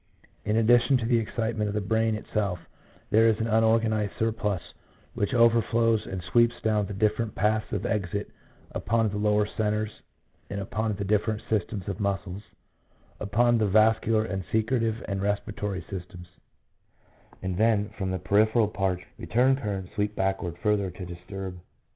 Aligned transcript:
In 0.45 0.55
addition 0.57 0.97
to 0.97 1.05
the 1.05 1.19
excitement 1.19 1.67
of 1.67 1.75
the 1.75 1.79
brain 1.79 2.15
itself, 2.15 2.57
there 3.11 3.27
is 3.27 3.39
an 3.39 3.45
unorganized 3.45 4.13
surplus 4.17 4.63
which 5.13 5.31
"overflows" 5.35 6.07
and 6.07 6.23
"sweeps 6.23 6.59
down 6.63 6.87
the 6.87 6.93
different 6.95 7.35
paths 7.35 7.71
of 7.71 7.85
exit 7.85 8.31
upon 8.71 9.09
the 9.09 9.17
lower 9.17 9.45
centres 9.45 9.91
and 10.49 10.59
upon 10.59 10.95
the 10.95 11.03
different 11.03 11.43
systems 11.47 11.87
of 11.87 11.99
muscles, 11.99 12.41
upon 13.19 13.59
the 13.59 13.67
vascular 13.67 14.25
and 14.25 14.43
secretive 14.51 15.05
and 15.07 15.21
respiratory 15.21 15.85
systems; 15.87 16.29
and 17.43 17.55
then, 17.57 17.89
from 17.89 18.09
the 18.09 18.17
peripheral 18.17 18.69
parts, 18.69 19.03
return 19.19 19.55
currents 19.55 19.93
sweep 19.93 20.15
backward 20.15 20.57
further 20.63 20.89
to 20.89 21.05
disturb 21.05 21.21
the 21.29 21.35
1 21.59 21.59
W. 21.59 21.59